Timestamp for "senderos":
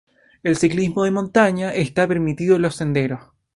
2.75-3.21